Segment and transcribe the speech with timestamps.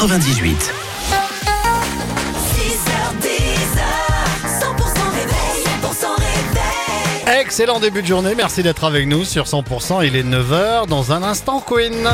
[0.00, 0.72] 98.
[2.56, 3.28] 6h10,
[4.46, 7.38] 100% réveil, 100% réveil.
[7.38, 10.06] Excellent début de journée, merci d'être avec nous sur 100%.
[10.06, 12.08] Il est 9h dans un instant, Queen.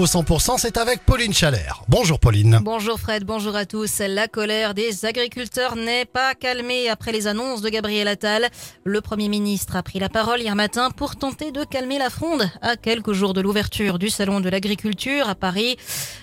[0.00, 1.82] L'info 100%, c'est avec Pauline Chalère.
[1.86, 2.60] Bonjour Pauline.
[2.62, 3.98] Bonjour Fred, bonjour à tous.
[3.98, 8.48] La colère des agriculteurs n'est pas calmée après les annonces de Gabriel Attal.
[8.84, 12.48] Le Premier ministre a pris la parole hier matin pour tenter de calmer la fronde
[12.62, 15.76] à quelques jours de l'ouverture du Salon de l'agriculture à Paris.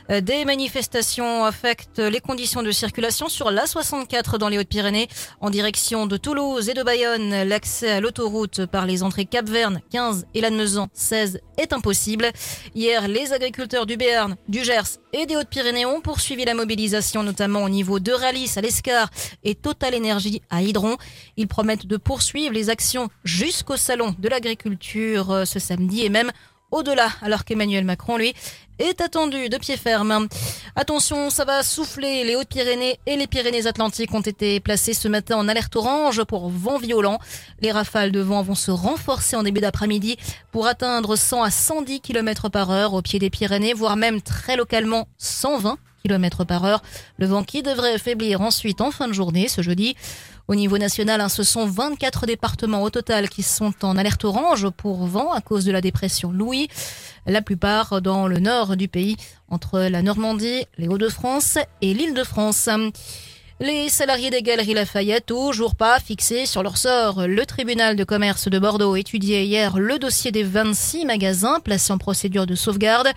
[0.10, 5.08] Euh, Des manifestations affectent les conditions de circulation sur l'A64 dans les Hautes-Pyrénées
[5.40, 7.44] en direction de Toulouse et de Bayonne.
[7.44, 12.32] L'accès à l'autoroute par les entrées Cap-Verne 15 et Lannemezan 16 est impossible.
[12.74, 17.64] Hier, les agriculteurs du Béarn, du Gers et des Hautes-Pyrénées ont poursuivi la mobilisation, notamment
[17.64, 19.10] au niveau de Ralis à l'Escar
[19.44, 20.96] et Total Énergie à Hydron.
[21.36, 26.32] Ils promettent de poursuivre les actions jusqu'au salon de l'agriculture euh, ce samedi et même
[26.72, 28.34] au-delà, alors qu'Emmanuel Macron, lui,
[28.80, 30.28] est attendu de pied ferme.
[30.76, 32.24] Attention, ça va souffler.
[32.24, 36.78] Les Hautes-Pyrénées et les Pyrénées-Atlantiques ont été placés ce matin en alerte orange pour vent
[36.78, 37.20] violent.
[37.62, 40.18] Les rafales de vent vont se renforcer en début d'après-midi
[40.52, 44.56] pour atteindre 100 à 110 km par heure au pied des Pyrénées, voire même très
[44.56, 49.96] localement 120 Le vent qui devrait faiblir ensuite en fin de journée ce jeudi.
[50.48, 54.70] Au niveau national, hein, ce sont 24 départements au total qui sont en alerte orange
[54.70, 56.70] pour vent à cause de la dépression Louis.
[57.26, 59.18] La plupart dans le nord du pays,
[59.50, 62.70] entre la Normandie, les Hauts-de-France et l'Île-de-France.
[63.60, 67.28] Les salariés des Galeries Lafayette, toujours pas fixés sur leur sort.
[67.28, 71.98] Le tribunal de commerce de Bordeaux étudiait hier le dossier des 26 magasins placés en
[71.98, 73.08] procédure de sauvegarde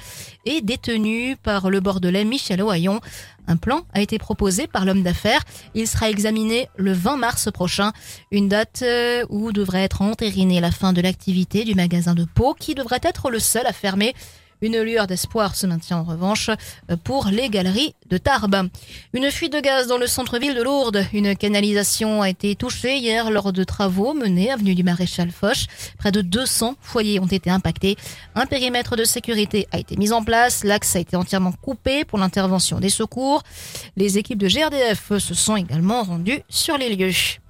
[0.46, 3.00] et détenus par le Bordelais Michel Ohaillon.
[3.48, 5.42] Un plan a été proposé par l'homme d'affaires.
[5.74, 7.92] Il sera examiné le 20 mars prochain,
[8.30, 12.55] une date euh, où devrait être entérinée la fin de l'activité du magasin de Pau,
[12.55, 14.14] qui devrait être le seul à fermer.
[14.62, 16.51] Une lueur d'espoir se maintient en revanche
[16.90, 18.68] euh, pour les galeries de Tarbes.
[19.14, 21.07] Une fuite de gaz dans le centre-ville de Lourdes.
[21.14, 25.67] Une canalisation a été touchée hier lors de travaux menés avenue du Maréchal Foch.
[25.98, 27.96] Près de 200 foyers ont été impactés.
[28.35, 30.62] Un périmètre de sécurité a été mis en place.
[30.62, 33.42] L'axe a été entièrement coupé pour l'intervention des secours.
[33.96, 37.40] Les équipes de GRDF se sont également rendues sur les lieux.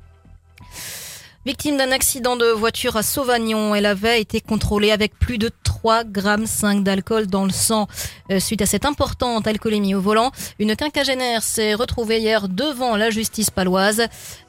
[1.46, 6.04] Victime d'un accident de voiture à Sauvagnon, elle avait été contrôlée avec plus de 3
[6.04, 7.88] grammes 5 d'alcool dans le sang.
[8.30, 13.08] Euh, suite à cette importante alcoolémie au volant, une quinquagénaire s'est retrouvée hier devant la
[13.08, 14.02] justice paloise.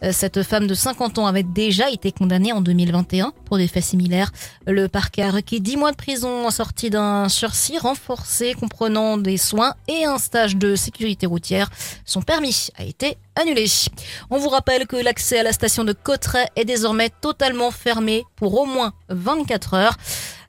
[0.04, 3.86] Euh, Cette femme de 50 ans avait déjà été condamnée en 2021 pour des faits
[3.86, 4.34] similaires.
[4.68, 9.76] Le parquet a requis 10 mois de prison assorti d'un sursis renforcé comprenant des soins
[9.88, 11.70] et un stage de sécurité routière.
[12.04, 13.66] Son permis a été annulé.
[14.30, 18.60] On vous rappelle que l'accès à la station de Cotteret est désormais totalement fermé pour
[18.60, 19.98] au moins 24 heures.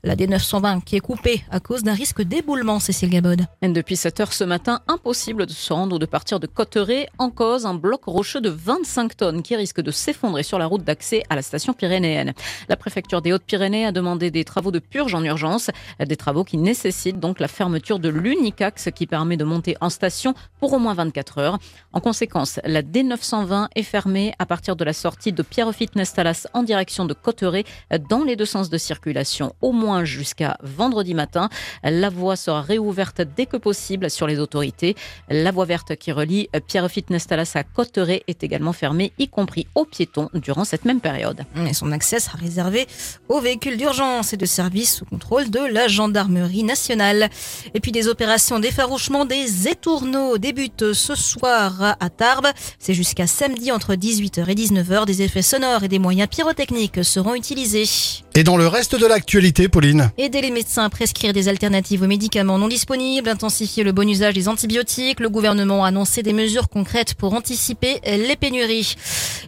[0.04, 3.46] La D920 qui est coupée à cause d'un risque d'éboulement, Cécile Gabod.
[3.62, 7.08] Depuis 7 heures ce matin, impossible de se rendre ou de partir de Cotteret.
[7.18, 10.82] En cause, un bloc rocheux de 25 tonnes qui risque de s'effondrer sur la route
[10.82, 12.32] d'accès à la station pyrénéenne.
[12.68, 15.70] La préfecture des Hautes-Pyrénées a demandé des travaux de purge en urgence,
[16.04, 19.88] des travaux qui nécessitent donc la fermeture de l'unique axe qui permet de monter en
[19.88, 21.58] station pour au moins 24 heures.
[21.92, 27.04] En conséquence, la D920 est fermée à partir de la sortie de Pierrefitte-Nestalas en direction
[27.04, 27.62] de Cotteret
[28.10, 31.48] dans les deux sens de circulation, au moins jusqu'à vendredi matin.
[31.82, 34.96] La voie sera réouverte dès que possible sur les autorités.
[35.28, 40.28] La voie verte qui relie Pierrefitte-Nestalas à Cotteret est également fermée, y compris aux piétons,
[40.34, 41.42] durant cette même période.
[41.68, 42.86] Et son accès sera réservé
[43.28, 47.28] aux véhicules d'urgence et de service sous contrôle de la gendarmerie nationale.
[47.74, 52.48] Et puis des opérations d'effarouchement des étourneaux débutent ce soir à Tarbes.
[52.78, 55.06] C'est jusqu'à samedi entre 18h et 19h.
[55.06, 57.88] Des effets sonores et des moyens pyrotechniques seront utilisés.
[58.34, 59.68] Et dans le reste de l'actualité,
[60.16, 64.34] Aider les médecins à prescrire des alternatives aux médicaments non disponibles, intensifier le bon usage
[64.34, 65.18] des antibiotiques.
[65.18, 68.94] Le gouvernement a annoncé des mesures concrètes pour anticiper les pénuries.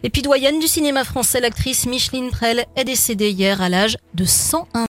[0.03, 4.25] Et puis doyenne du cinéma français, l'actrice Micheline Prel est décédée hier à l'âge de
[4.25, 4.79] 101